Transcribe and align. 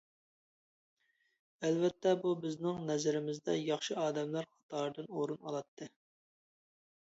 ئەلۋەتتە 1.67 2.13
ئۇ 2.21 2.31
بىزنىڭ 2.47 2.81
نەزىرىمىزدە 2.89 3.59
ياخشى 3.67 4.01
ئادەملەر 4.07 4.51
قاتارىدىن 4.57 5.13
ئۇرۇن 5.21 5.41
ئالاتتى. 5.47 5.93